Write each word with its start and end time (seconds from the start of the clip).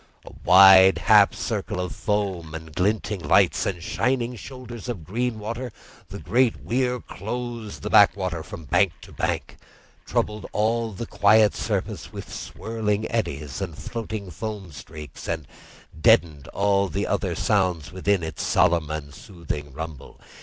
A 0.25 0.31
wide 0.43 0.97
half 0.97 1.35
circle 1.35 1.79
of 1.79 1.95
foam 1.95 2.55
and 2.55 2.73
glinting 2.75 3.19
lights 3.21 3.67
and 3.67 3.83
shining 3.83 4.35
shoulders 4.35 4.89
of 4.89 5.03
green 5.03 5.37
water, 5.37 5.71
the 6.09 6.17
great 6.17 6.61
weir 6.63 6.99
closed 6.99 7.83
the 7.83 7.89
backwater 7.91 8.41
from 8.41 8.65
bank 8.65 8.93
to 9.01 9.11
bank, 9.11 9.57
troubled 10.07 10.47
all 10.53 10.91
the 10.91 11.05
quiet 11.05 11.53
surface 11.53 12.11
with 12.11 12.25
twirling 12.51 13.11
eddies 13.11 13.61
and 13.61 13.77
floating 13.77 14.31
foam 14.31 14.71
streaks, 14.71 15.27
and 15.27 15.47
deadened 16.01 16.47
all 16.47 16.89
other 17.07 17.35
sounds 17.35 17.91
with 17.91 18.07
its 18.07 18.41
solemn 18.41 18.89
and 18.89 19.13
soothing 19.13 19.71
rumble. 19.71 20.19